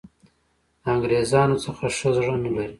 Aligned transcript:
د 0.83 0.83
انګرېزانو 0.93 1.55
څخه 1.65 1.85
ښه 1.97 2.09
زړه 2.17 2.35
نه 2.43 2.49
لري. 2.55 2.69